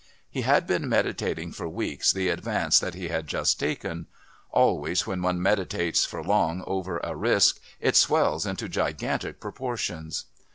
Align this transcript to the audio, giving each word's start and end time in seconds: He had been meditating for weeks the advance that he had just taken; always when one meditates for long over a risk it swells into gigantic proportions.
He 0.31 0.41
had 0.41 0.65
been 0.65 0.89
meditating 0.89 1.51
for 1.51 1.69
weeks 1.69 2.11
the 2.11 2.29
advance 2.29 2.79
that 2.79 2.95
he 2.95 3.09
had 3.09 3.27
just 3.27 3.59
taken; 3.59 4.07
always 4.49 5.05
when 5.05 5.21
one 5.21 5.39
meditates 5.39 6.07
for 6.07 6.23
long 6.23 6.63
over 6.65 6.97
a 7.03 7.15
risk 7.15 7.59
it 7.79 7.95
swells 7.95 8.47
into 8.47 8.67
gigantic 8.67 9.39
proportions. 9.39 10.25